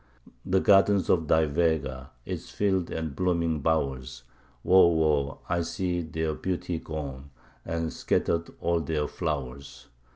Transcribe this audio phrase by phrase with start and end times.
[0.43, 4.23] The gardens of thy Vega, its fields and blooming bowers
[4.63, 5.41] Woe, woe!
[5.47, 7.29] I see their beauty gone,
[7.63, 9.89] and scattered all their flowers!